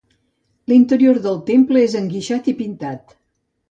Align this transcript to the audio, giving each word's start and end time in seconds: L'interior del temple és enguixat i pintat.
L'interior 0.73 1.21
del 1.27 1.39
temple 1.51 1.87
és 1.91 1.97
enguixat 2.03 2.53
i 2.55 2.59
pintat. 2.65 3.19